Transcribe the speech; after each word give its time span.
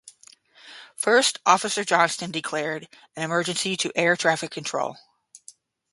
First 0.95 1.37
officer 1.45 1.83
Johnston 1.85 2.31
declared 2.31 2.87
an 3.15 3.21
emergency 3.21 3.77
to 3.77 3.91
air 3.95 4.17
traffic 4.17 4.49
control. 4.49 4.97